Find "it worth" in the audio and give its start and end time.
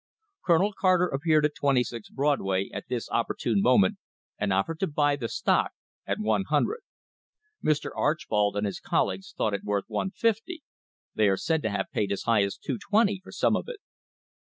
9.53-9.85